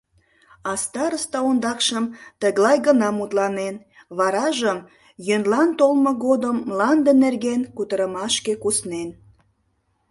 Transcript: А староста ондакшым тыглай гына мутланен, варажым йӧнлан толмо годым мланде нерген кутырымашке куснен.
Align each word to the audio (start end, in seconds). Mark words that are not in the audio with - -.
А 0.69 0.71
староста 0.83 1.39
ондакшым 1.49 2.05
тыглай 2.41 2.77
гына 2.87 3.09
мутланен, 3.19 3.75
варажым 4.17 4.79
йӧнлан 5.27 5.69
толмо 5.79 6.11
годым 6.25 6.57
мланде 6.69 7.11
нерген 7.23 7.61
кутырымашке 7.75 8.53
куснен. 8.63 9.09